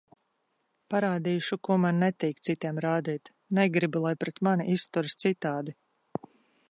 Parādīšu, 0.93 1.57
ko 1.67 1.75
man 1.83 1.99
netīk 2.03 2.41
citiem 2.47 2.79
rādīt, 2.87 3.31
negribu, 3.61 4.01
lai 4.07 4.15
pret 4.25 4.43
mani 4.49 4.67
izturas 4.79 5.21
citādi. 5.27 5.77